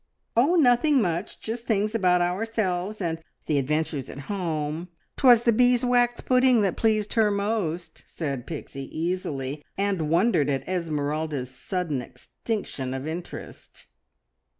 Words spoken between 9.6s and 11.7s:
and wondered at Esmeralda's